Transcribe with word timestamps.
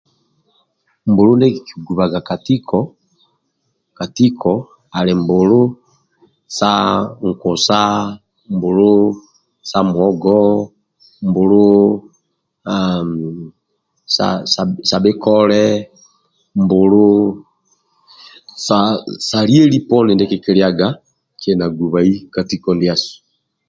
Mbulu 1.09 1.31
ndie 1.35 1.51
kikigubaga 1.55 2.19
ka 2.27 2.35
tiko 2.45 2.79
ka 3.97 4.05
tiko 4.15 4.53
ali 4.97 5.13
mbulu 5.21 5.61
sa 6.57 6.71
nkusa 7.27 7.79
aa 7.91 8.09
mbulu 8.53 8.89
sa 9.69 9.79
muhogo 9.87 10.39
mbulu 11.27 11.65
ammm 12.75 13.09
sa 14.15 14.27
sa 14.89 14.97
bhikole 15.03 15.63
mbulu 16.61 17.05
sa 18.65 18.77
sa 19.27 19.39
lieli 19.49 19.79
poni 19.87 20.11
ndie 20.13 20.29
kikilyaga 20.31 20.87
kili 21.39 21.55
na 21.59 21.67
gubai 21.77 22.13
ka 22.33 22.41
tiko 22.49 22.69
ndiasu 22.75 23.13